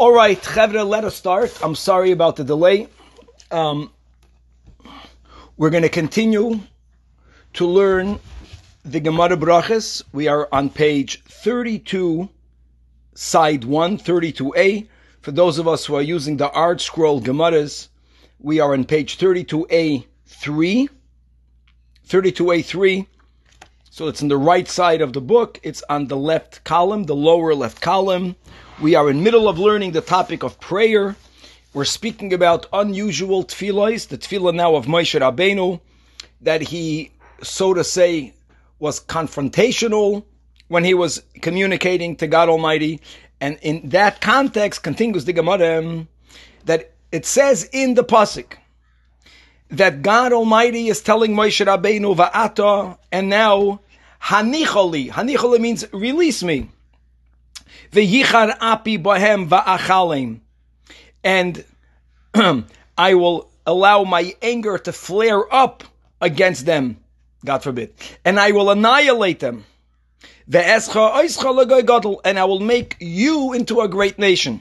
[0.00, 1.58] All right, Chevra, let us start.
[1.62, 2.88] I'm sorry about the delay.
[3.50, 3.92] Um,
[5.58, 6.60] we're going to continue
[7.52, 8.18] to learn
[8.82, 10.02] the Gemara Brachas.
[10.10, 12.30] We are on page 32,
[13.12, 14.88] side 1, 32a.
[15.20, 17.88] For those of us who are using the ArtScroll Gemaras,
[18.38, 20.88] we are on page 32a 3.
[22.08, 23.06] 32a3.
[23.90, 25.60] So it's on the right side of the book.
[25.62, 28.36] It's on the left column, the lower left column.
[28.80, 31.14] We are in middle of learning the topic of prayer.
[31.74, 35.80] We're speaking about unusual tefillahs, the tefillah now of Moshe Rabbeinu,
[36.40, 37.10] that he,
[37.42, 38.32] so to say,
[38.78, 40.24] was confrontational
[40.68, 43.02] when he was communicating to God Almighty.
[43.38, 46.06] And in that context, continues the Gemara,
[46.64, 48.54] that it says in the Pasuk,
[49.68, 53.80] that God Almighty is telling Moshe Rabbeinu va'ata, and now
[54.22, 55.10] hanicholi.
[55.10, 56.70] Hanicholi means release me.
[57.92, 60.40] V'yichar api bohem va'achalim.
[61.24, 61.64] And
[62.98, 65.84] I will allow my anger to flare up
[66.20, 66.98] against them,
[67.44, 67.94] God forbid.
[68.24, 69.64] And I will annihilate them.
[70.52, 74.60] And I will make you into a great nation.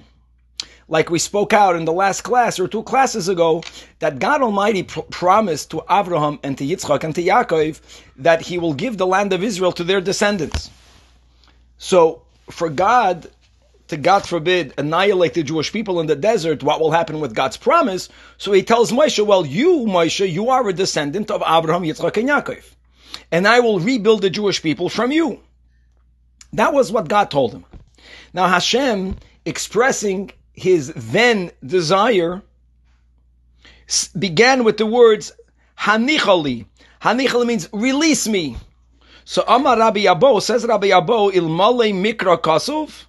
[0.88, 3.64] Like we spoke out in the last class or two classes ago,
[3.99, 7.80] that God Almighty pr- promised to Abraham and to Yitzchak and to Yaakov
[8.17, 10.71] that He will give the land of Israel to their descendants.
[11.77, 13.30] So for God
[13.89, 17.58] to, God forbid, annihilate the Jewish people in the desert, what will happen with God's
[17.58, 18.08] promise?
[18.38, 22.30] So he tells Moshe, well, you, Moshe, you are a descendant of Abraham, Yitzchak, and
[22.30, 22.64] Yaakov.
[23.31, 25.39] And I will rebuild the Jewish people from you.
[26.53, 27.66] That was what God told him.
[28.33, 32.42] Now Hashem, expressing his then desire,
[34.17, 35.31] began with the words,
[35.80, 36.66] Hanichali.
[37.02, 38.58] Hanichali means release me.
[39.30, 43.05] So Amar Rabbi Abo, says Rabbi Abo, Ilmale Mikra Kasuv,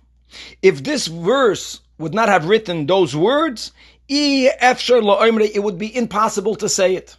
[0.60, 3.72] if this verse would not have written those words,
[4.06, 7.16] it would be impossible to say it.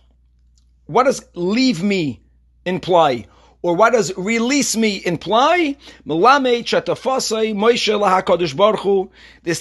[0.86, 2.22] What does leave me
[2.64, 3.26] imply?
[3.64, 5.78] Or what does release me imply?
[6.06, 6.22] This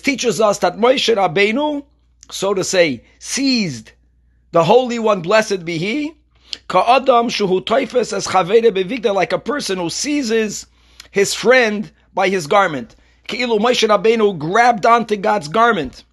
[0.02, 1.86] teaches us that Moshe Rabbeinu,
[2.30, 3.92] so to say, seized
[4.52, 6.12] the Holy One, blessed be He,
[9.14, 10.66] like a person who seizes
[11.10, 12.94] his friend by his garment.
[13.26, 16.04] Ki'ilu Moshe Rabbeinu grabbed onto God's garment.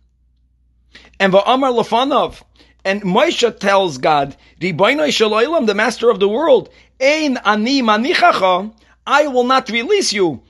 [1.19, 2.41] And Va'amar Lafanov,
[2.83, 6.69] and Moshe tells God, the master of the world,
[6.99, 8.73] Ein ani manichacha,
[9.05, 10.41] I will not release you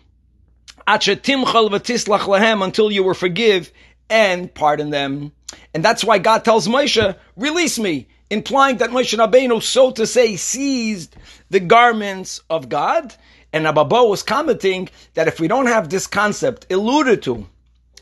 [0.87, 3.71] until you will forgive
[4.09, 5.31] and pardon them.
[5.73, 10.35] And that's why God tells Moshe, release me, implying that Moshe Rabbeinu, so to say,
[10.35, 11.15] seized
[11.49, 13.13] the garments of God
[13.53, 17.47] and Ababo was commenting that if we don't have this concept alluded to,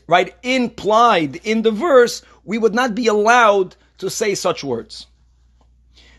[0.06, 5.06] right, implied in the verse, we would not be allowed to say such words.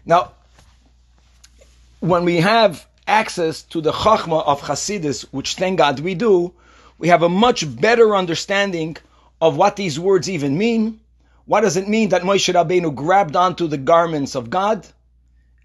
[0.06, 0.32] Now,
[2.00, 6.54] when we have access to the Chachma of Hasidus, which thank God we do,
[6.98, 8.98] we have a much better understanding
[9.42, 11.00] of what these words even mean.
[11.48, 14.86] What does it mean that Moshe Rabbeinu grabbed onto the garments of God?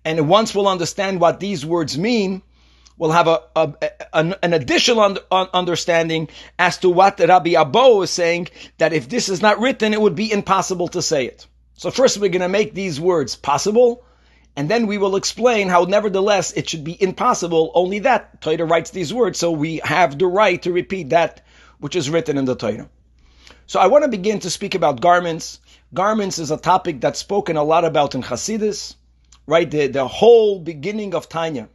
[0.05, 2.43] And once we'll understand what these words mean,
[2.97, 3.75] we'll have a, a
[4.13, 8.47] an, an, additional un, un, understanding as to what Rabbi Abo is saying,
[8.79, 11.49] that if this is not written, it would be impossible to say it.
[11.75, 14.05] So first we're going to make these words possible,
[14.55, 18.91] and then we will explain how nevertheless it should be impossible, only that Torah writes
[18.91, 21.45] these words, so we have the right to repeat that
[21.81, 22.89] which is written in the Torah.
[23.67, 25.59] So I want to begin to speak about garments.
[25.95, 28.95] Garments is a topic that's spoken a lot about in Hasidus,
[29.47, 29.71] right?
[29.71, 31.69] The, the whole beginning of Tanya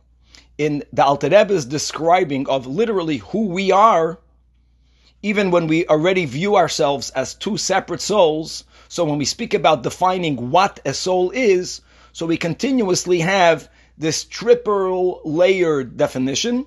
[0.58, 4.20] in the Alter Rebbe's describing of literally who we are,
[5.22, 8.64] even when we already view ourselves as two separate souls.
[8.88, 14.24] So when we speak about defining what a soul is, so we continuously have this
[14.24, 16.66] triple layered definition.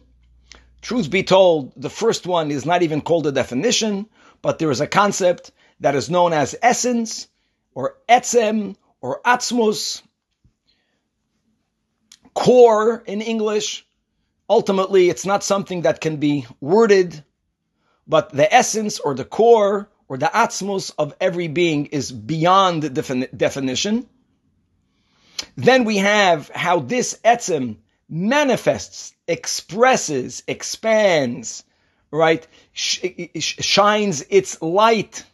[0.83, 4.07] Truth be told, the first one is not even called a definition,
[4.41, 5.51] but there is a concept
[5.81, 7.27] that is known as essence,
[7.75, 10.03] or etzem, or atzmus,
[12.35, 13.87] core in English.
[14.49, 17.25] Ultimately, it's not something that can be worded,
[18.07, 23.37] but the essence or the core or the atzmos of every being is beyond defini-
[23.37, 24.09] definition.
[25.57, 27.77] Then we have how this etzem
[28.09, 31.63] manifests, expresses, expands,
[32.11, 32.47] right?
[32.73, 32.99] Sh-
[33.39, 35.25] shines its light.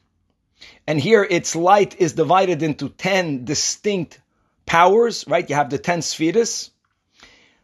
[0.86, 4.20] And here its light is divided into 10 distinct
[4.66, 5.48] powers, right?
[5.48, 6.70] You have the 10 spheres.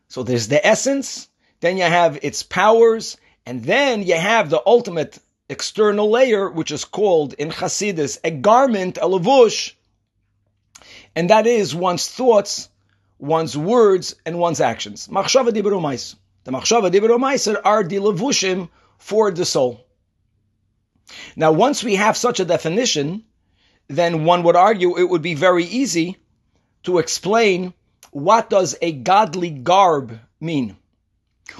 [0.09, 1.29] So there's the essence,
[1.61, 3.17] then you have its powers,
[3.47, 8.99] and then you have the ultimate external layer, which is called in Hasidus a garment,
[8.99, 9.75] a lavush,
[11.15, 12.69] and that is one's thoughts,
[13.19, 15.07] one's words, and one's actions.
[15.07, 15.73] The machshava dibur
[17.65, 19.87] are the lavushim for the soul.
[21.37, 23.25] Now, once we have such a definition,
[23.89, 26.17] then one would argue it would be very easy
[26.85, 27.75] to explain
[28.11, 30.77] what does a godly garb mean.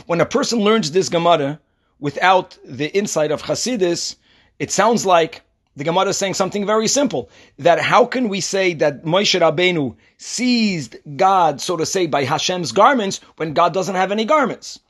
[0.07, 1.61] When a person learns this Gemara
[1.99, 4.17] without the insight of Hasidus,
[4.59, 5.43] it sounds like
[5.77, 7.31] the Gemara is saying something very simple.
[7.59, 12.73] That how can we say that Moshe Rabbeinu seized God, so to say, by Hashem's
[12.73, 14.81] garments when God doesn't have any garments?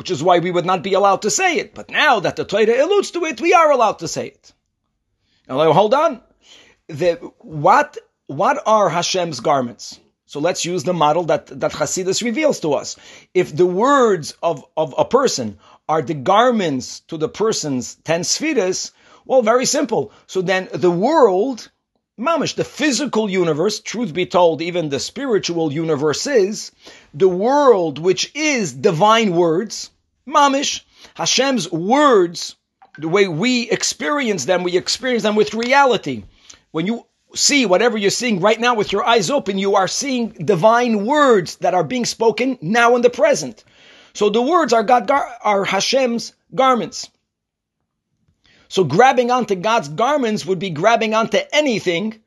[0.00, 1.74] Which is why we would not be allowed to say it.
[1.74, 4.54] But now that the Torah alludes to it, we are allowed to say it.
[5.46, 6.22] Now hold on.
[6.86, 10.00] The, what, what are Hashem's garments?
[10.24, 12.96] So let's use the model that, that Hasidus reveals to us.
[13.34, 18.92] If the words of, of a person are the garments to the person's ten spheres,
[19.26, 20.12] well, very simple.
[20.26, 21.70] So then the world,
[22.20, 26.70] mamish, the physical universe, truth be told, even the spiritual universe is,
[27.14, 29.90] the world which is divine words,
[30.28, 30.82] mamish,
[31.14, 32.56] Hashem's words,
[32.98, 36.24] the way we experience them, we experience them with reality.
[36.72, 40.30] When you see whatever you're seeing right now with your eyes open, you are seeing
[40.30, 43.64] divine words that are being spoken now in the present.
[44.12, 47.08] So the words are God are Hashem's garments.
[48.70, 52.20] So grabbing onto God's garments would be grabbing onto anything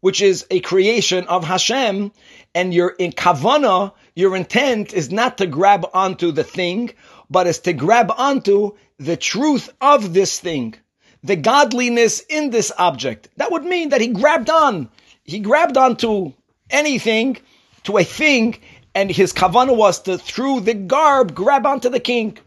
[0.00, 2.12] which is a creation of Hashem,
[2.54, 6.90] and your in kavana, your intent is not to grab onto the thing,
[7.28, 10.74] but is to grab onto the truth of this thing
[11.22, 13.28] the godliness in this object.
[13.36, 14.88] That would mean that he grabbed on.
[15.24, 16.32] He grabbed onto
[16.70, 17.36] anything,
[17.84, 18.58] to a thing,
[18.94, 22.38] and his kavanah was to, through the garb, grab onto the king,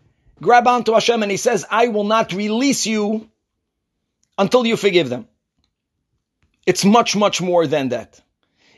[0.41, 3.29] grab onto Hashem, and he says, I will not release you
[4.37, 5.27] until you forgive them.
[6.65, 8.21] It's much, much more than that.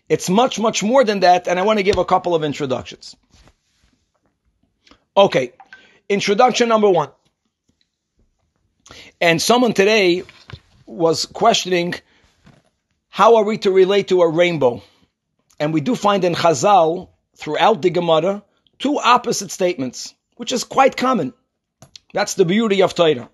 [0.09, 3.15] It's much, much more than that, and I want to give a couple of introductions.
[5.15, 5.53] Okay,
[6.07, 7.09] introduction number one.
[9.19, 10.23] And someone today
[10.85, 11.95] was questioning
[13.09, 14.83] how are we to relate to a rainbow?
[15.59, 18.43] And we do find in Chazal, throughout the Gemara,
[18.79, 21.33] two opposite statements, which is quite common.
[22.13, 23.29] That's the beauty of Torah.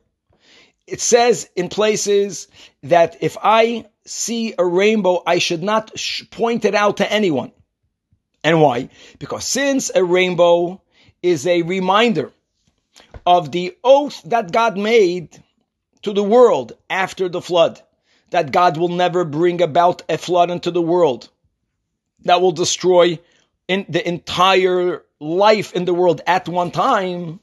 [0.86, 2.48] It says in places
[2.84, 7.52] that if I see a rainbow, I should not sh- point it out to anyone.
[8.44, 8.90] And why?
[9.20, 10.82] Because since a rainbow
[11.22, 12.32] is a reminder
[13.26, 15.42] of the oath that God made
[16.02, 17.82] to the world after the flood,
[18.32, 21.30] that God will never bring about a flood into the world
[22.26, 23.20] that will destroy
[23.68, 27.40] in the entire life in the world at one time.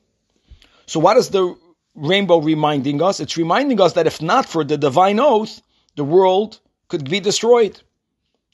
[0.87, 1.57] So what is the
[1.95, 3.21] rainbow reminding us?
[3.21, 5.61] It's reminding us that if not for the divine oath,
[5.97, 6.59] the world
[6.89, 7.81] could be destroyed.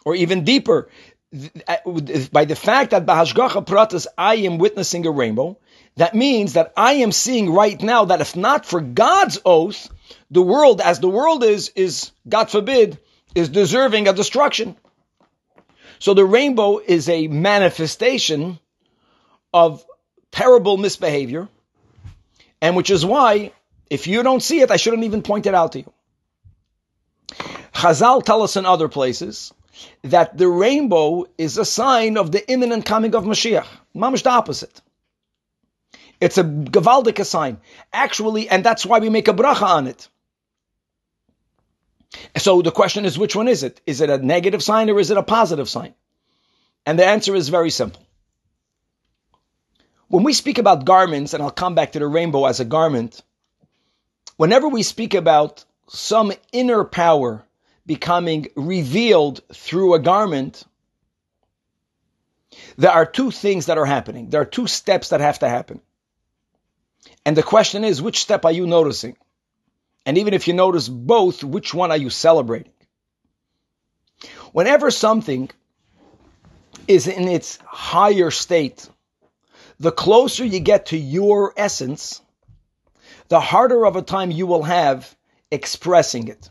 [0.04, 0.88] Or even deeper,
[1.32, 5.58] by the fact that Bahashgacha Pratas, I am witnessing a rainbow,
[5.96, 9.88] that means that I am seeing right now that if not for God's oath,
[10.30, 12.98] the world, as the world is, is, God forbid,
[13.34, 14.76] is deserving of destruction.
[15.98, 18.58] So the rainbow is a manifestation
[19.52, 19.84] of
[20.30, 21.48] terrible misbehavior,
[22.66, 23.52] and which is why,
[23.88, 25.92] if you don't see it, I shouldn't even point it out to you.
[27.72, 29.54] Chazal tell us in other places
[30.02, 33.68] that the rainbow is a sign of the imminent coming of Mashiach.
[33.94, 34.80] Mamish the opposite.
[36.20, 37.60] It's a gewaldige sign.
[37.92, 40.08] Actually, and that's why we make a bracha on it.
[42.36, 43.80] So the question is, which one is it?
[43.86, 45.94] Is it a negative sign or is it a positive sign?
[46.84, 48.02] And the answer is very simple.
[50.08, 53.22] When we speak about garments, and I'll come back to the rainbow as a garment,
[54.36, 57.44] whenever we speak about some inner power
[57.84, 60.64] becoming revealed through a garment,
[62.76, 64.30] there are two things that are happening.
[64.30, 65.80] There are two steps that have to happen.
[67.24, 69.16] And the question is, which step are you noticing?
[70.04, 72.72] And even if you notice both, which one are you celebrating?
[74.52, 75.50] Whenever something
[76.86, 78.88] is in its higher state,
[79.78, 82.20] the closer you get to your essence,
[83.28, 85.14] the harder of a time you will have
[85.50, 86.50] expressing it.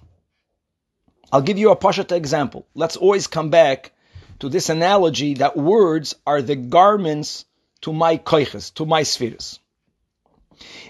[1.31, 2.67] I'll give you a Pashata example.
[2.75, 3.91] Let's always come back
[4.39, 7.45] to this analogy that words are the garments
[7.81, 9.59] to my koiches, to my spheres.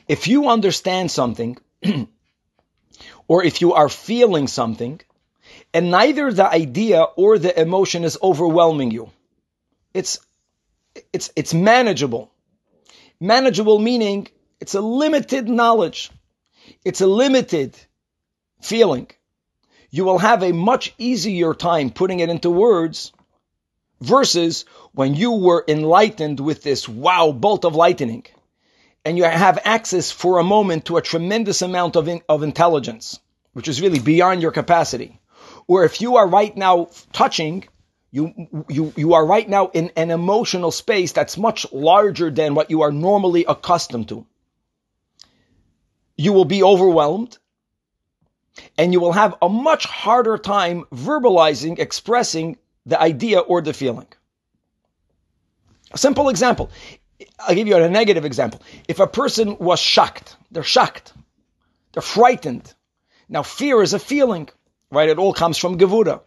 [0.07, 1.57] If you understand something,
[3.27, 5.01] or if you are feeling something,
[5.73, 9.09] and neither the idea or the emotion is overwhelming you,
[9.93, 10.19] it's
[11.13, 12.31] it's it's manageable.
[13.19, 14.27] Manageable meaning
[14.59, 16.11] it's a limited knowledge.
[16.83, 17.77] it's a limited
[18.61, 19.07] feeling,
[19.91, 23.13] you will have a much easier time putting it into words
[24.01, 28.25] versus when you were enlightened with this wow bolt of lightning
[29.05, 33.19] and you have access for a moment to a tremendous amount of, in, of intelligence,
[33.53, 35.19] which is really beyond your capacity.
[35.67, 37.65] Or if you are right now touching,
[38.11, 42.71] you, you, you are right now in an emotional space that's much larger than what
[42.71, 44.25] you are normally accustomed to.
[46.17, 47.37] You will be overwhelmed
[48.77, 54.07] and you will have a much harder time verbalizing, expressing the idea or the feeling.
[55.91, 56.71] A simple example.
[57.39, 58.61] I'll give you a negative example.
[58.87, 61.13] If a person was shocked, they're shocked,
[61.93, 62.73] they're frightened.
[63.27, 64.49] Now, fear is a feeling,
[64.91, 65.09] right?
[65.09, 66.21] It all comes from Gevura.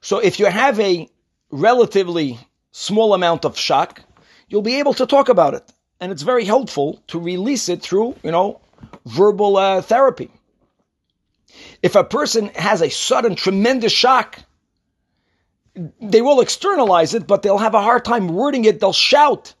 [0.00, 1.08] So if you have a
[1.50, 2.38] relatively
[2.72, 4.02] small amount of shock,
[4.48, 5.72] you'll be able to talk about it.
[6.00, 8.60] And it's very helpful to release it through, you know,
[9.06, 10.30] verbal uh, therapy.
[11.82, 14.38] If a person has a sudden tremendous shock,
[16.00, 18.80] they will externalize it, but they'll have a hard time wording it.
[18.80, 19.54] They'll shout.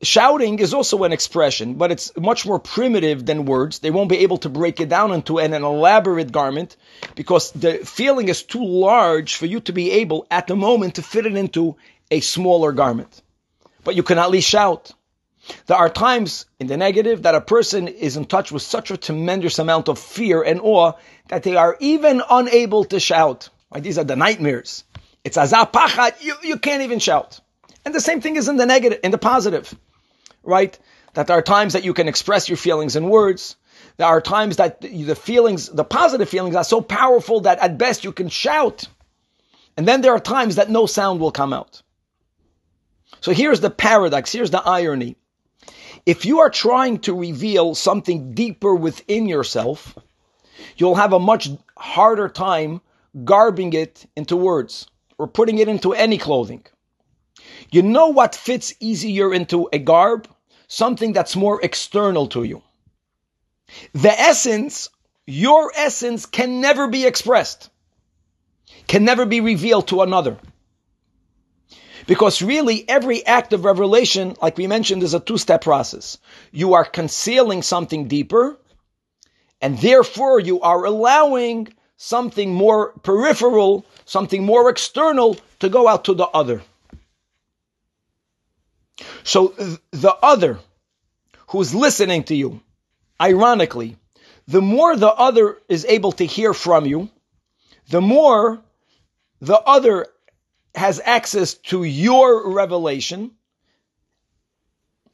[0.00, 3.80] Shouting is also an expression, but it's much more primitive than words.
[3.80, 6.76] They won't be able to break it down into an, an elaborate garment
[7.16, 11.02] because the feeling is too large for you to be able at the moment to
[11.02, 11.74] fit it into
[12.12, 13.22] a smaller garment.
[13.82, 14.92] But you can at least shout.
[15.66, 18.96] There are times in the negative that a person is in touch with such a
[18.96, 20.92] tremendous amount of fear and awe
[21.26, 23.48] that they are even unable to shout.
[23.74, 23.82] Right?
[23.82, 24.84] These are the nightmares.
[25.24, 27.40] It's azapachat, you, you can't even shout.
[27.84, 29.74] And the same thing is in the negative, in the positive
[30.42, 30.78] right?
[31.14, 33.56] That there are times that you can express your feelings in words.
[33.96, 38.04] There are times that the feelings, the positive feelings are so powerful that at best
[38.04, 38.88] you can shout.
[39.76, 41.82] And then there are times that no sound will come out.
[43.20, 45.16] So here's the paradox, here's the irony.
[46.06, 49.98] If you are trying to reveal something deeper within yourself,
[50.76, 52.80] you'll have a much harder time
[53.24, 54.86] garbing it into words
[55.18, 56.64] or putting it into any clothing.
[57.70, 60.28] You know what fits easier into a garb?
[60.68, 62.62] Something that's more external to you.
[63.92, 64.88] The essence,
[65.26, 67.70] your essence can never be expressed,
[68.86, 70.38] can never be revealed to another.
[72.06, 76.16] Because really, every act of revelation, like we mentioned, is a two step process.
[76.52, 78.58] You are concealing something deeper,
[79.60, 86.14] and therefore you are allowing something more peripheral, something more external to go out to
[86.14, 86.62] the other.
[89.24, 89.54] So
[89.90, 90.58] the other
[91.48, 92.60] who's listening to you,
[93.20, 93.96] ironically,
[94.46, 97.10] the more the other is able to hear from you,
[97.88, 98.60] the more
[99.40, 100.06] the other
[100.74, 103.32] has access to your revelation.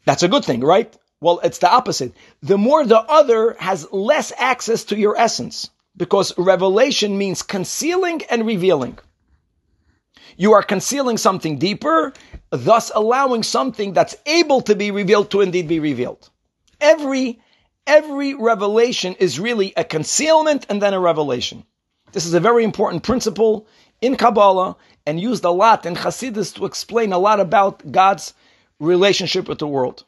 [0.04, 0.94] That's a good thing, right?
[1.20, 2.12] Well, it's the opposite.
[2.42, 8.46] The more the other has less access to your essence, because revelation means concealing and
[8.46, 8.98] revealing.
[10.36, 12.12] You are concealing something deeper,
[12.50, 16.30] thus allowing something that's able to be revealed to indeed be revealed.
[16.80, 17.40] Every,
[17.86, 21.64] every revelation is really a concealment and then a revelation.
[22.12, 23.66] This is a very important principle
[24.00, 24.76] in Kabbalah
[25.06, 28.34] and used a lot in Hasidus to explain a lot about God's
[28.80, 30.04] relationship with the world.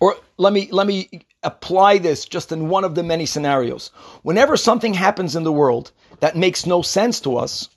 [0.00, 1.08] Or let me, let me
[1.42, 3.90] apply this just in one of the many scenarios.
[4.22, 7.68] Whenever something happens in the world that makes no sense to us,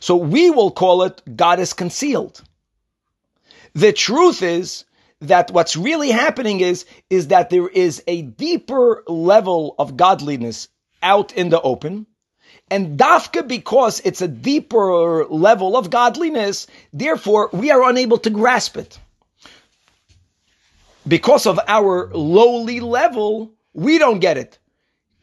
[0.00, 2.42] so we will call it God is concealed.
[3.74, 4.84] The truth is
[5.20, 10.68] that what's really happening is, is that there is a deeper level of godliness
[11.02, 12.06] out in the open.
[12.70, 18.76] And dafka, because it's a deeper level of godliness, therefore we are unable to grasp
[18.76, 18.98] it.
[21.06, 24.58] Because of our lowly level, we don't get it.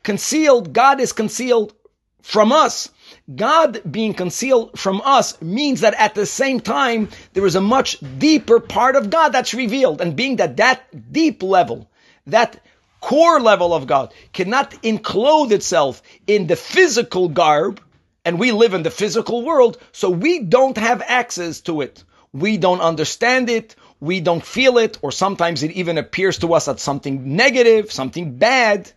[0.03, 1.73] Concealed, God is concealed
[2.21, 2.89] from us.
[3.35, 7.97] God being concealed from us means that at the same time, there is a much
[8.17, 10.01] deeper part of God that's revealed.
[10.01, 11.89] And being that that deep level,
[12.27, 12.59] that
[13.01, 17.81] core level of God cannot enclose itself in the physical garb,
[18.25, 22.03] and we live in the physical world, so we don't have access to it.
[22.33, 23.75] We don't understand it.
[23.99, 28.37] We don't feel it, or sometimes it even appears to us as something negative, something
[28.37, 28.91] bad,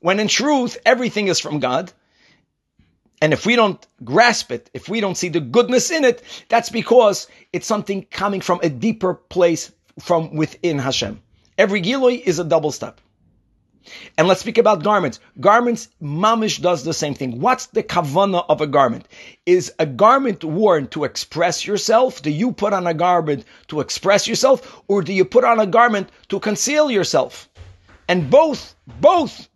[0.00, 1.90] when in truth, everything is from God.
[3.22, 6.68] And if we don't grasp it, if we don't see the goodness in it, that's
[6.68, 11.22] because it's something coming from a deeper place from within Hashem.
[11.56, 13.00] Every Giloi is a double step.
[14.18, 15.20] And let's speak about garments.
[15.40, 17.40] Garments, Mamish does the same thing.
[17.40, 19.06] What's the kavana of a garment?
[19.46, 22.20] Is a garment worn to express yourself?
[22.20, 24.82] Do you put on a garment to express yourself?
[24.88, 27.48] Or do you put on a garment to conceal yourself?
[28.08, 29.48] And both, both,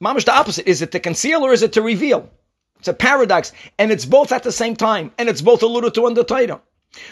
[0.00, 0.66] mamish the opposite.
[0.66, 2.30] Is it to conceal or is it to reveal?
[2.78, 3.52] It's a paradox.
[3.78, 5.12] And it's both at the same time.
[5.18, 6.60] And it's both alluded to in the Torah.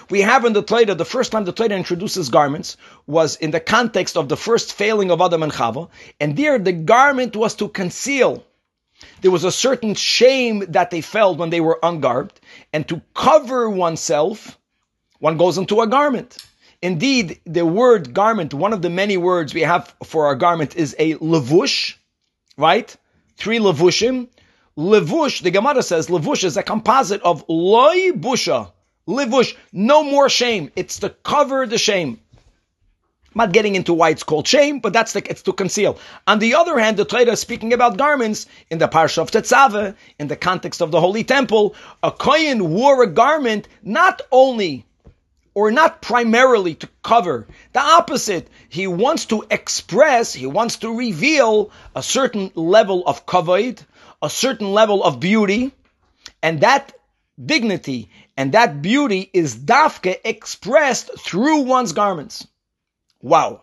[0.08, 3.60] We have in the Torah, the first time the Torah introduces garments was in the
[3.60, 5.88] context of the first failing of Adam and Chava.
[6.18, 8.44] And there the garment was to conceal.
[9.20, 12.36] There was a certain shame that they felt when they were ungarbed.
[12.72, 14.58] And to cover oneself,
[15.18, 16.38] one goes into a garment.
[16.82, 20.94] Indeed, the word garment, one of the many words we have for our garment is
[20.98, 21.94] a levush,
[22.56, 22.94] right?
[23.36, 24.28] Three levushim.
[24.78, 28.72] Levush, the Gemara says, levush is a composite of loy busha.
[29.08, 30.70] Levush, no more shame.
[30.76, 32.20] It's to cover the shame.
[33.34, 35.98] I'm not getting into why it's called shame, but that's the, it's to conceal.
[36.26, 39.94] On the other hand, the Torah is speaking about garments in the Parsha of Tetzaveh,
[40.18, 41.74] in the context of the Holy Temple.
[42.02, 44.86] A Kohen wore a garment not only
[45.56, 47.46] or not primarily to cover.
[47.72, 48.48] The opposite.
[48.68, 53.82] He wants to express, he wants to reveal a certain level of kavod,
[54.22, 55.72] a certain level of beauty,
[56.42, 56.92] and that
[57.44, 62.46] dignity and that beauty is dafke expressed through one's garments.
[63.22, 63.62] Wow.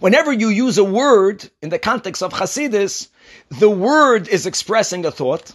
[0.00, 3.08] Whenever you use a word in the context of Hasidus,
[3.48, 5.54] the word is expressing a thought.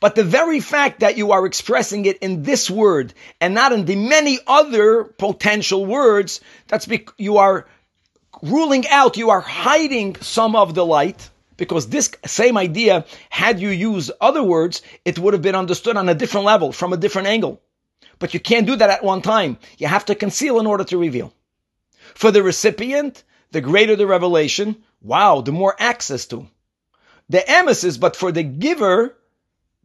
[0.00, 3.84] But the very fact that you are expressing it in this word and not in
[3.84, 7.68] the many other potential words, that's because you are
[8.42, 11.30] ruling out, you are hiding some of the light.
[11.62, 16.08] Because this same idea, had you used other words, it would have been understood on
[16.08, 17.62] a different level, from a different angle.
[18.18, 19.58] But you can't do that at one time.
[19.78, 21.32] You have to conceal in order to reveal.
[22.16, 26.48] For the recipient, the greater the revelation, wow, the more access to.
[27.28, 29.16] The emesis, but for the giver,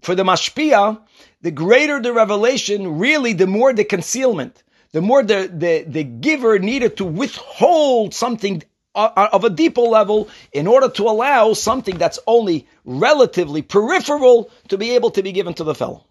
[0.02, 1.00] for the mashpia,
[1.44, 6.58] the greater the revelation, really the more the concealment, the more the, the, the giver
[6.58, 8.64] needed to withhold something
[8.98, 14.50] Uh, uh, of a deeper level in order to allow something that's only relatively peripheral
[14.70, 16.04] to be able to be given to the fellow.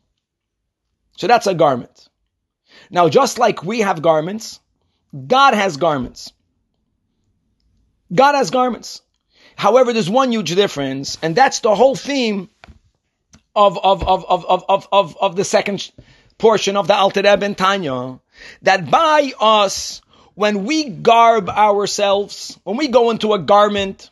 [1.16, 2.08] So that's a garment.
[2.88, 4.60] Now, just like we have garments,
[5.26, 6.32] God has garments.
[8.14, 9.02] God has garments.
[9.56, 12.48] However, there's one huge difference, and that's the whole theme
[13.56, 15.90] of, of, of, of, of, of, of, of the second
[16.38, 18.20] portion of the Alter Rebbe and Tanya,
[18.62, 20.02] that by us,
[20.36, 24.10] when we garb ourselves, when we go into a garment,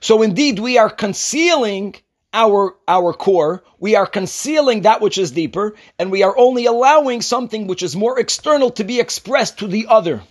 [0.00, 1.96] so indeed we are concealing
[2.34, 7.22] our, our core, we are concealing that which is deeper, and we are only allowing
[7.22, 10.22] something which is more external to be expressed to the other.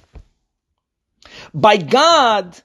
[1.55, 2.55] By God,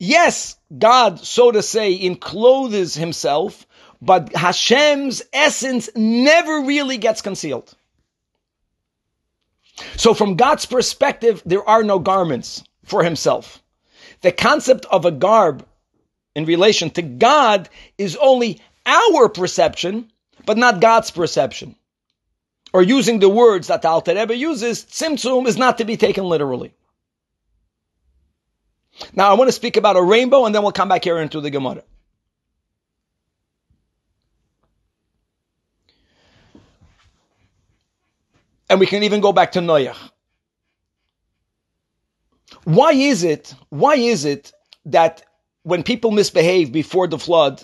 [0.00, 3.64] yes, God, so to say, encloses himself,
[4.00, 7.72] but Hashem's essence never really gets concealed.
[9.96, 13.62] So from God's perspective, there are no garments for himself.
[14.22, 15.66] The concept of a garb
[16.34, 17.68] in relation to God
[17.98, 20.10] is only our perception,
[20.46, 21.76] but not God's perception.
[22.72, 26.24] Or using the words that the Alter Rebbe uses, tzimtzum is not to be taken
[26.24, 26.72] literally.
[29.14, 31.40] Now I want to speak about a rainbow and then we'll come back here into
[31.40, 31.82] the Gemara.
[38.72, 39.98] And we can even go back to Noach.
[42.64, 44.50] Why is it, why is it
[44.86, 45.22] that
[45.62, 47.62] when people misbehave before the flood,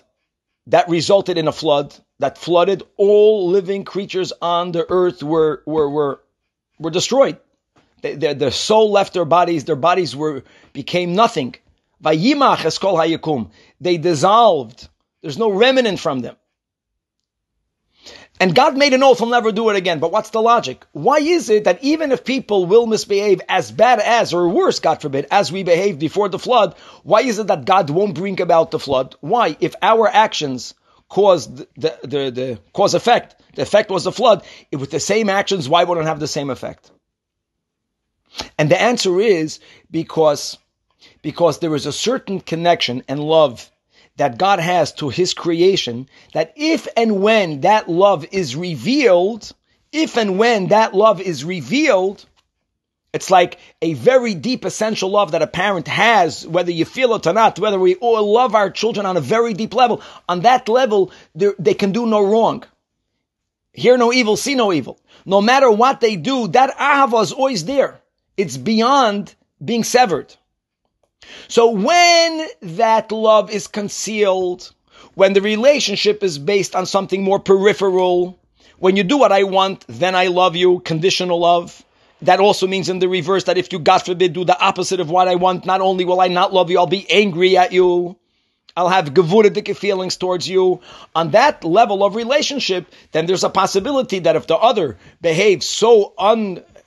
[0.66, 5.88] that resulted in a flood that flooded all living creatures on the earth were, were,
[5.88, 6.20] were,
[6.78, 7.38] were destroyed.
[8.02, 10.44] They, their, their soul left their bodies, their bodies were,
[10.74, 11.54] became nothing.
[12.04, 13.50] Vayimach eskol hayakum.
[13.80, 14.90] They dissolved.
[15.22, 16.36] There's no remnant from them.
[18.40, 19.98] And God made an oath, he'll never do it again.
[19.98, 20.84] But what's the logic?
[20.92, 25.00] Why is it that even if people will misbehave as bad as, or worse, God
[25.00, 28.70] forbid, as we behaved before the flood, why is it that God won't bring about
[28.70, 29.16] the flood?
[29.20, 29.56] Why?
[29.58, 30.74] If our actions
[31.08, 35.28] caused the, the, the cause effect, the effect was the flood, if with the same
[35.28, 36.90] actions, why wouldn't have the same effect?
[38.56, 39.58] And the answer is
[39.90, 40.58] because,
[41.22, 43.70] because there is a certain connection and love
[44.18, 49.52] that God has to his creation, that if and when that love is revealed,
[49.90, 52.24] if and when that love is revealed,
[53.12, 57.26] it's like a very deep essential love that a parent has, whether you feel it
[57.26, 60.02] or not, whether we all love our children on a very deep level.
[60.28, 62.64] On that level, they can do no wrong.
[63.72, 65.00] Hear no evil, see no evil.
[65.24, 68.00] No matter what they do, that ahava is always there.
[68.36, 70.34] It's beyond being severed.
[71.48, 74.72] So when that love is concealed,
[75.14, 78.38] when the relationship is based on something more peripheral,
[78.78, 81.82] when you do what I want, then I love you, conditional love,
[82.22, 85.10] that also means in the reverse that if you, God forbid, do the opposite of
[85.10, 88.16] what I want, not only will I not love you, I'll be angry at you.
[88.76, 90.80] I'll have gevuridic feelings towards you.
[91.14, 96.14] On that level of relationship, then there's a possibility that if the other behaves so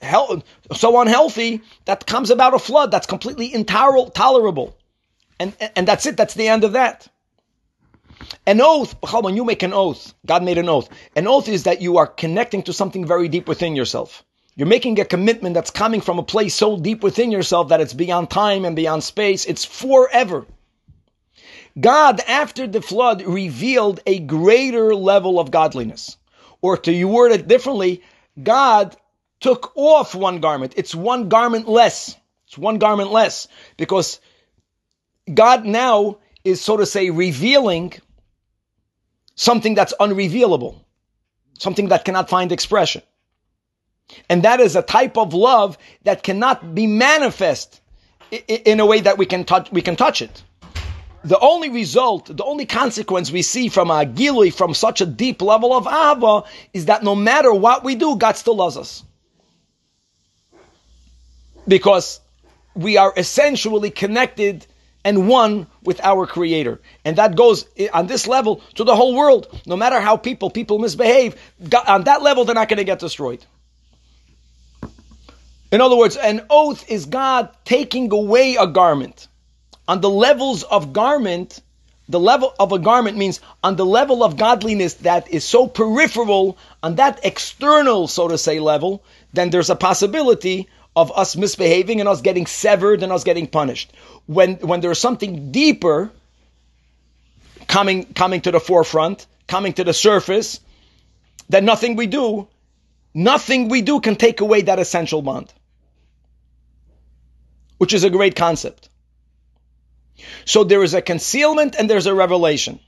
[0.02, 4.76] so unhealthy, that comes about a flood that's completely intolerable.
[5.38, 6.16] And, and that's it.
[6.16, 7.08] That's the end of that.
[8.46, 10.88] An oath, when you make an oath, God made an oath.
[11.16, 14.24] An oath is that you are connecting to something very deep within yourself.
[14.54, 17.94] You're making a commitment that's coming from a place so deep within yourself that it's
[17.94, 19.44] beyond time and beyond space.
[19.44, 20.46] It's forever.
[21.80, 26.18] God, after the flood, revealed a greater level of godliness.
[26.60, 28.02] Or to you word it differently,
[28.40, 28.94] God
[29.42, 30.74] took off one garment.
[30.76, 32.16] It's one garment less.
[32.46, 33.48] It's one garment less.
[33.76, 34.20] Because
[35.32, 37.92] God now is, so to say, revealing
[39.34, 40.82] something that's unrevealable,
[41.58, 43.02] something that cannot find expression.
[44.28, 47.80] And that is a type of love that cannot be manifest
[48.30, 50.42] in a way that we can touch, we can touch it.
[51.24, 55.40] The only result, the only consequence we see from a gilui, from such a deep
[55.40, 59.04] level of Ahava, is that no matter what we do, God still loves us.
[61.66, 62.20] Because
[62.74, 64.66] we are essentially connected
[65.04, 66.80] and one with our creator.
[67.04, 69.48] And that goes on this level to the whole world.
[69.66, 71.36] No matter how people, people misbehave,
[71.88, 73.44] on that level, they're not going to get destroyed.
[75.72, 79.26] In other words, an oath is God taking away a garment.
[79.88, 81.60] On the levels of garment,
[82.08, 86.58] the level of a garment means on the level of godliness that is so peripheral,
[86.82, 92.08] on that external, so to say, level, then there's a possibility of us misbehaving and
[92.08, 93.92] us getting severed and us getting punished.
[94.26, 96.10] When when there's something deeper
[97.66, 100.60] coming coming to the forefront, coming to the surface,
[101.48, 102.48] then nothing we do,
[103.14, 105.52] nothing we do can take away that essential bond
[107.82, 108.88] which is a great concept.
[110.44, 112.78] So there is a concealment and there's a revelation.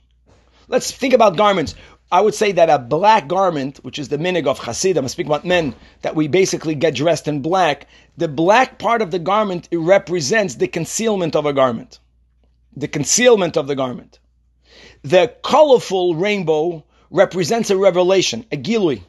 [0.69, 1.75] Let's think about garments.
[2.15, 5.29] I would say that a black garment, which is the minig of Hasidim, I'm speaking
[5.33, 9.67] about men, that we basically get dressed in black, the black part of the garment
[9.73, 11.99] represents the concealment of a garment.
[12.77, 14.19] The concealment of the garment.
[15.01, 19.03] The colorful rainbow represents a revelation, a gilui.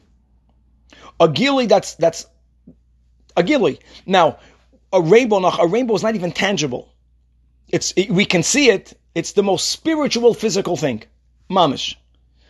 [1.17, 2.25] A gilui that's, that's,
[3.37, 3.79] a gilui.
[4.05, 4.39] Now,
[4.91, 6.89] a rainbow, a rainbow is not even tangible.
[7.69, 8.99] It's, it, we can see it.
[9.15, 11.03] It's the most spiritual, physical thing.
[11.49, 11.95] Mamish.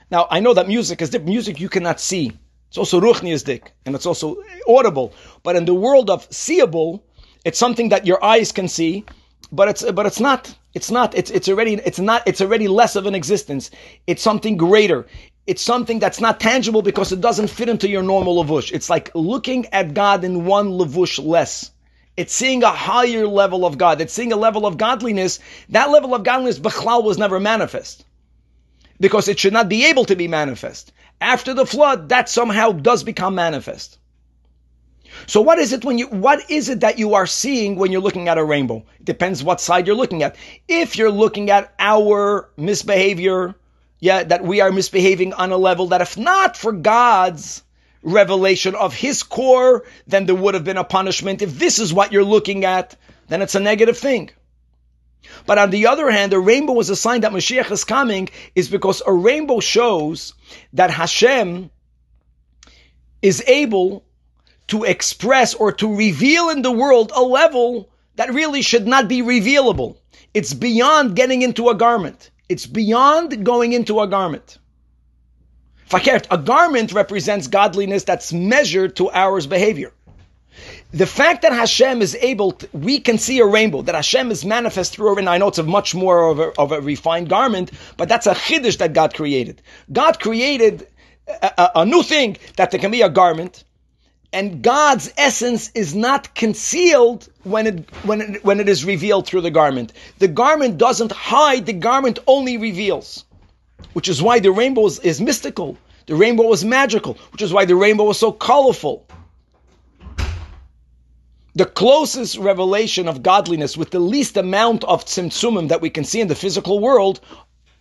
[0.10, 1.30] Now, I know that music is different.
[1.30, 2.32] Music you cannot see.
[2.70, 5.14] It's also ruchniistic, and it's also audible.
[5.44, 7.04] But in the world of seeable,
[7.46, 9.06] it's something that your eyes can see,
[9.52, 10.54] but it's but it's not.
[10.74, 11.16] It's not.
[11.16, 12.24] It's it's already it's not.
[12.26, 13.72] It's already less of an existence.
[14.06, 15.08] It's something greater.
[15.46, 18.72] It's something that's not tangible because it doesn't fit into your normal lavush.
[18.74, 21.72] It's like looking at God in one lavush less.
[22.18, 24.02] It's seeing a higher level of God.
[24.02, 25.40] It's seeing a level of godliness.
[25.70, 28.04] That level of godliness, Bechlal, was never manifest.
[29.00, 30.92] Because it should not be able to be manifest.
[31.22, 33.98] After the flood, that somehow does become manifest.
[35.26, 38.02] So what is it when you, what is it that you are seeing when you're
[38.02, 38.86] looking at a rainbow?
[39.00, 40.36] It depends what side you're looking at.
[40.68, 43.56] If you're looking at our misbehavior,
[44.00, 47.64] yeah, that we are misbehaving on a level that if not for God's
[48.04, 51.42] revelation of his core, then there would have been a punishment.
[51.42, 52.96] If this is what you're looking at,
[53.28, 54.30] then it's a negative thing.
[55.46, 58.70] But on the other hand, a rainbow was a sign that Mashiach is coming, is
[58.70, 60.34] because a rainbow shows
[60.74, 61.70] that Hashem
[63.22, 64.04] is able
[64.68, 69.22] to express or to reveal in the world a level that really should not be
[69.22, 69.98] revealable.
[70.34, 72.30] It's beyond getting into a garment.
[72.50, 74.58] It's beyond going into a garment.
[75.90, 79.94] Fakert, a garment represents godliness that's measured to our behavior.
[80.98, 84.44] The fact that Hashem is able, to, we can see a rainbow, that Hashem is
[84.44, 87.70] manifest through, and I know it's a much more of a, of a refined garment,
[87.98, 89.62] but that's a chiddush that God created.
[89.92, 90.88] God created
[91.28, 93.64] a, a, a new thing that there can be a garment,
[94.34, 99.42] and God's essence is not concealed when it, when it, when it is revealed through
[99.42, 99.94] the garment.
[100.18, 103.24] The garment doesn't hide, the garment only reveals
[103.94, 105.78] which is why the rainbow is, is mystical.
[106.08, 109.06] The rainbow is magical, which is why the rainbow was so colorful.
[111.58, 116.22] The closest revelation of godliness with the least amount of tzimtzumim that we can see
[116.22, 117.20] in the physical world,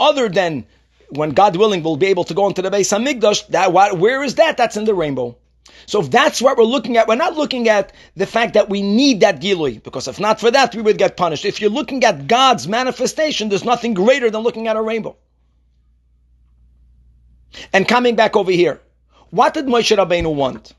[0.01, 0.65] other than
[1.11, 4.37] when God willing we'll be able to go into the Beis Hamikdash, that where is
[4.37, 4.57] that?
[4.57, 5.37] That's in the rainbow.
[5.85, 8.81] So if that's what we're looking at, we're not looking at the fact that we
[8.81, 11.45] need that gilui, because if not for that, we would get punished.
[11.45, 15.19] If you're looking at God's manifestation, there's nothing greater than looking at a rainbow.
[17.75, 18.81] And coming back over here,
[19.29, 20.73] what did Moshe Rabbeinu want?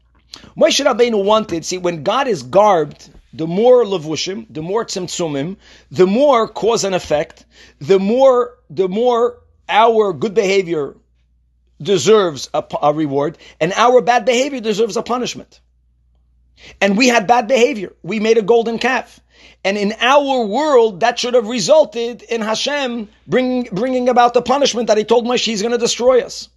[0.58, 5.58] Moshe Rabbeinu wanted, see, when God is garbed, the more levushim, the more tzimtzumim,
[5.92, 7.46] the more cause and effect,
[7.80, 9.38] the more, the more
[9.70, 10.96] our good behavior
[11.80, 15.60] deserves a, a reward, and our bad behavior deserves a punishment.
[16.82, 17.94] And we had bad behavior.
[18.02, 19.20] We made a golden calf.
[19.64, 24.88] And in our world, that should have resulted in Hashem bringing, bringing about the punishment
[24.88, 26.50] that he told Moshe he's going to destroy us.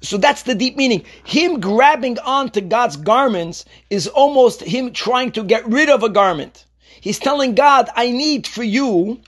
[0.00, 1.04] So that's the deep meaning.
[1.24, 6.66] Him grabbing onto God's garments is almost him trying to get rid of a garment.
[7.00, 9.20] He's telling God, I need for you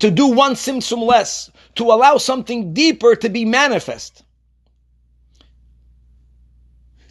[0.00, 4.22] to do one tzimtzum less, to allow something deeper to be manifest.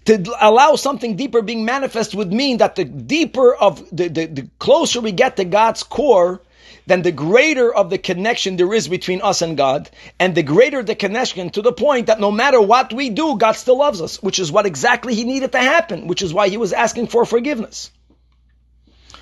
[0.05, 4.49] To allow something deeper being manifest would mean that the deeper of the, the, the
[4.59, 6.41] closer we get to God's core,
[6.85, 10.83] then the greater of the connection there is between us and God, and the greater
[10.83, 14.21] the connection to the point that no matter what we do, God still loves us,
[14.21, 17.25] which is what exactly he needed to happen, which is why he was asking for
[17.25, 17.91] forgiveness.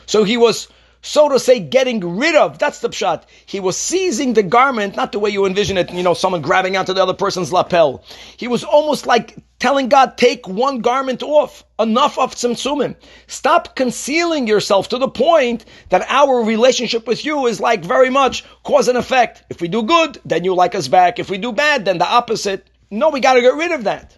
[0.06, 0.68] So he was
[1.02, 2.60] so to say, getting rid of.
[2.60, 3.24] That's the pshat.
[3.46, 6.78] He was seizing the garment, not the way you envision it, you know, someone grabbing
[6.78, 8.04] onto the other person's lapel.
[8.38, 11.64] He was almost like telling God, take one garment off.
[11.80, 12.96] Enough of tzimtzumim.
[13.26, 18.46] Stop concealing yourself to the point that our relationship with you is like very much
[18.64, 19.44] cause and effect.
[19.50, 21.18] If we do good, then you like us back.
[21.18, 22.68] If we do bad, then the opposite.
[22.92, 24.18] No, we gotta get rid of that.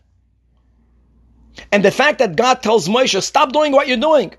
[1.72, 4.34] And the fact that God tells Moshe, stop doing what you're doing.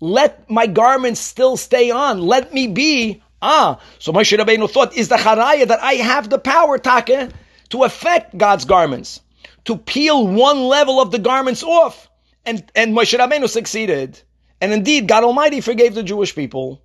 [0.00, 2.20] Let my garments still stay on.
[2.20, 3.22] Let me be.
[3.40, 7.30] Ah, so Moshe Rabbeinu thought, is the charaya that I have the power, Take,
[7.70, 9.20] to affect God's garments,
[9.64, 12.08] to peel one level of the garments off.
[12.44, 14.20] And, and Moshe Rabbeinu succeeded.
[14.60, 16.80] And indeed, God Almighty forgave the Jewish people.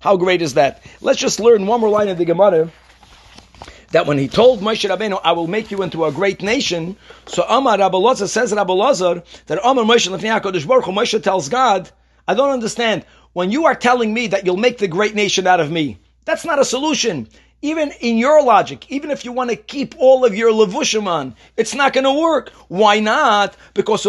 [0.00, 0.82] How great is that?
[1.00, 2.70] Let's just learn one more line of the Gemara.
[3.92, 7.42] That when he told Moshe Rabbeinu, I will make you into a great nation, so
[7.48, 11.90] Amar Rabbi Lazar says Rabbi Lazar that Amar Moshe Lefnei Baruch Moshe tells God,
[12.28, 13.06] I don't understand.
[13.32, 16.44] When you are telling me that you'll make the great nation out of me, that's
[16.44, 17.26] not a solution.
[17.62, 21.34] Even in your logic, even if you want to keep all of your levushim on,
[21.56, 22.50] it's not going to work.
[22.68, 23.56] Why not?
[23.74, 24.06] Because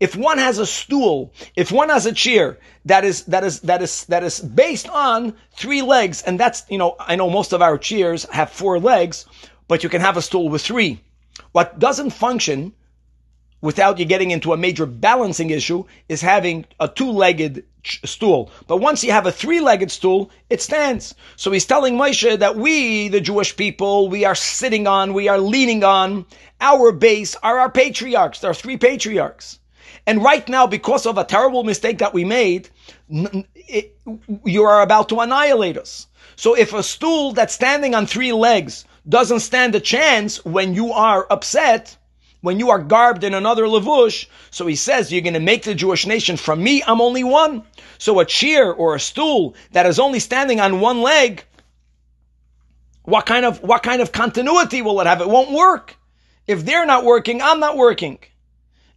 [0.00, 3.82] if one has a stool, if one has a chair that is that is that
[3.82, 7.60] is that is based on three legs, and that's you know I know most of
[7.60, 9.26] our chairs have four legs,
[9.68, 11.00] but you can have a stool with three.
[11.52, 12.72] What doesn't function
[13.64, 18.50] without you getting into a major balancing issue is having a two-legged stool.
[18.66, 21.14] But once you have a three-legged stool, it stands.
[21.36, 25.38] So he's telling Moshe that we, the Jewish people, we are sitting on, we are
[25.38, 26.26] leaning on,
[26.60, 28.44] our base are our patriarchs.
[28.44, 29.58] Are three patriarchs.
[30.06, 32.68] And right now, because of a terrible mistake that we made,
[33.08, 33.96] it,
[34.44, 36.06] you are about to annihilate us.
[36.36, 40.92] So if a stool that's standing on three legs doesn't stand a chance when you
[40.92, 41.96] are upset,
[42.44, 44.26] when you are garbed in another levush.
[44.50, 47.62] So he says, you're going to make the Jewish nation from me, I'm only one.
[47.96, 51.42] So a chair or a stool that is only standing on one leg,
[53.04, 55.22] what kind of, what kind of continuity will it have?
[55.22, 55.96] It won't work.
[56.46, 58.18] If they're not working, I'm not working.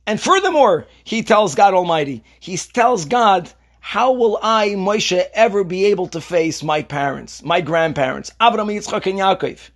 [0.05, 5.85] And furthermore, he tells God Almighty, he tells God, how will I, Moshe, ever be
[5.85, 9.69] able to face my parents, my grandparents, Abraham, Yitzchak, and Yaakov?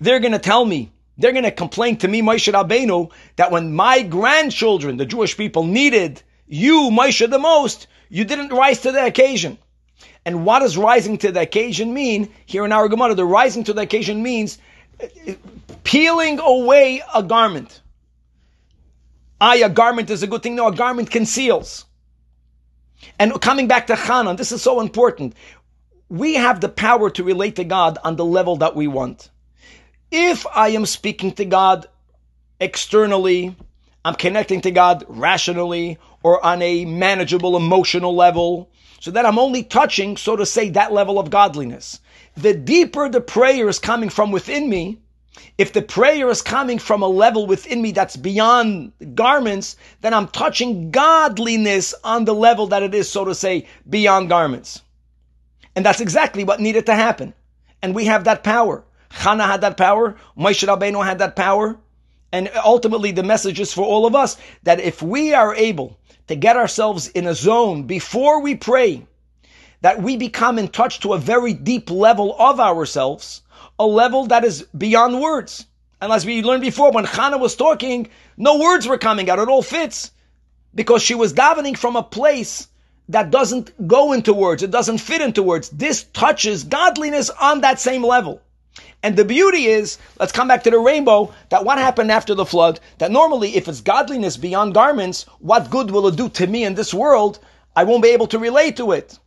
[0.00, 3.74] They're going to tell me, they're going to complain to me, Moshe Rabbeinu, that when
[3.74, 9.04] my grandchildren, the Jewish people, needed you, Moshe, the most, you didn't rise to the
[9.04, 9.58] occasion.
[10.24, 12.30] And what does rising to the occasion mean?
[12.46, 14.58] Here in our Gemara, the rising to the occasion means
[15.02, 15.34] uh,
[15.84, 17.80] peeling away a garment.
[19.40, 20.56] I, a garment is a good thing.
[20.56, 21.86] No, a garment conceals.
[23.18, 25.34] And coming back to Chanan, this is so important.
[26.08, 29.30] We have the power to relate to God on the level that we want.
[30.10, 31.86] If I am speaking to God
[32.58, 33.54] externally,
[34.04, 39.62] I'm connecting to God rationally or on a manageable emotional level, so that I'm only
[39.62, 42.00] touching, so to say, that level of godliness.
[42.36, 44.98] The deeper the prayer is coming from within me,
[45.58, 50.26] if the prayer is coming from a level within me that's beyond garments, then I'm
[50.28, 54.82] touching godliness on the level that it is, so to say, beyond garments.
[55.76, 57.32] And that's exactly what needed to happen.
[57.80, 58.84] And we have that power.
[59.10, 60.16] Chana had that power.
[60.38, 61.78] Moshe Rabbeinu had that power.
[62.32, 66.36] And ultimately, the message is for all of us that if we are able to
[66.36, 69.06] get ourselves in a zone before we pray,
[69.82, 73.42] that we become in touch to a very deep level of ourselves,
[73.78, 75.66] a level that is beyond words.
[76.00, 79.38] And as we learned before, when Chana was talking, no words were coming out.
[79.38, 80.12] It all fits
[80.74, 82.68] because she was davening from a place
[83.08, 84.62] that doesn't go into words.
[84.62, 85.68] It doesn't fit into words.
[85.70, 88.40] This touches godliness on that same level.
[89.02, 92.44] And the beauty is, let's come back to the rainbow, that what happened after the
[92.44, 96.64] flood, that normally if it's godliness beyond garments, what good will it do to me
[96.64, 97.38] in this world?
[97.74, 99.18] I won't be able to relate to it.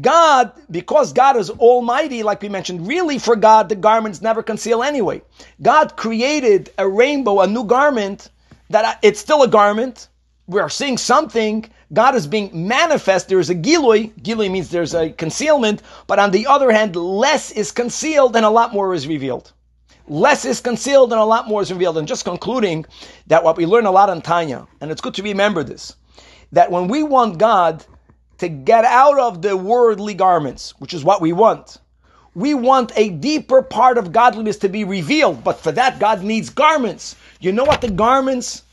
[0.00, 4.82] God, because God is almighty, like we mentioned, really for God, the garments never conceal
[4.82, 5.22] anyway.
[5.60, 8.30] God created a rainbow, a new garment,
[8.70, 10.08] that it's still a garment.
[10.46, 11.68] We are seeing something.
[11.92, 13.28] God is being manifest.
[13.28, 14.12] There is a gilui.
[14.20, 15.82] Gilui means there's a concealment.
[16.06, 19.52] But on the other hand, less is concealed and a lot more is revealed.
[20.08, 21.96] Less is concealed and a lot more is revealed.
[21.96, 22.84] And just concluding
[23.28, 25.94] that what we learn a lot in Tanya, and it's good to remember this,
[26.50, 27.84] that when we want God
[28.42, 31.78] to get out of the worldly garments, which is what we want.
[32.34, 36.50] We want a deeper part of godliness to be revealed, but for that, God needs
[36.50, 37.14] garments.
[37.38, 38.64] You know what the garments,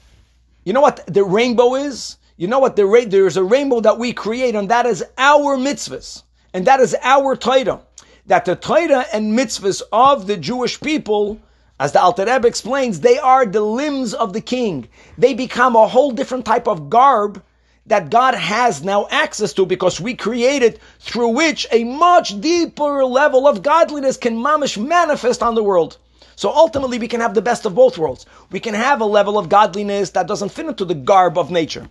[0.64, 2.18] you know what the rainbow is?
[2.38, 5.58] You know what the ra- there's a rainbow that we create, and that is our
[5.58, 7.82] mitzvahs, and that is our Torah.
[8.28, 11.40] That the Torah and mitzvahs of the Jewish people,
[11.80, 14.88] as the Alter Rebbe explains, they are the limbs of the king.
[15.18, 17.42] They become a whole different type of garb
[17.86, 23.48] that God has now access to because we created through which a much deeper level
[23.48, 25.98] of godliness can mamish manifest on the world.
[26.40, 28.26] So ultimately we can have the best of both worlds.
[28.50, 31.90] We can have a level of godliness that doesn't fit into the garb of nature.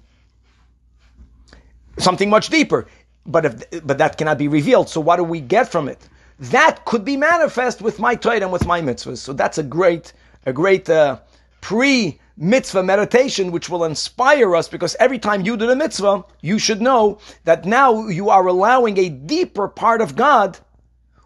[1.99, 2.87] Something much deeper.
[3.27, 4.89] But if, but that cannot be revealed.
[4.89, 6.01] So what do we get from it?
[6.39, 9.19] That could be manifest with my Torah and with my mitzvahs.
[9.19, 10.15] So that's a great,
[10.47, 11.19] a great uh,
[11.61, 16.59] pre mitzvah meditation, which will inspire us because every time you do the mitzvah, you
[16.59, 20.59] should know that now you are allowing a deeper part of God,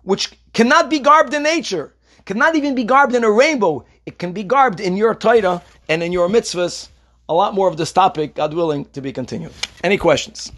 [0.02, 3.84] which cannot be garbed in nature, cannot even be garbed in a rainbow.
[4.06, 6.88] It can be garbed in your Torah and in your mitzvahs.
[7.28, 9.52] A lot more of this topic, God willing, to be continued.
[9.82, 10.52] Any questions?